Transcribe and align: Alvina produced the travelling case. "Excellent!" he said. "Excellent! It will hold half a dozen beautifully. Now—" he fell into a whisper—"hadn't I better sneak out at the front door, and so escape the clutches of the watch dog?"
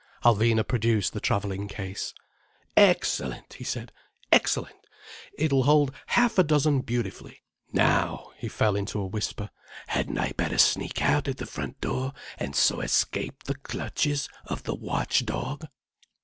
Alvina 0.25 0.67
produced 0.67 1.13
the 1.13 1.19
travelling 1.19 1.67
case. 1.67 2.11
"Excellent!" 2.75 3.53
he 3.53 3.63
said. 3.63 3.91
"Excellent! 4.31 4.87
It 5.37 5.53
will 5.53 5.65
hold 5.65 5.93
half 6.07 6.39
a 6.39 6.43
dozen 6.43 6.81
beautifully. 6.81 7.43
Now—" 7.71 8.31
he 8.35 8.47
fell 8.47 8.75
into 8.75 8.99
a 8.99 9.05
whisper—"hadn't 9.05 10.17
I 10.17 10.31
better 10.31 10.57
sneak 10.57 11.03
out 11.03 11.27
at 11.27 11.37
the 11.37 11.45
front 11.45 11.79
door, 11.81 12.13
and 12.39 12.55
so 12.55 12.79
escape 12.81 13.43
the 13.43 13.53
clutches 13.59 14.27
of 14.47 14.63
the 14.63 14.73
watch 14.73 15.23
dog?" 15.23 15.67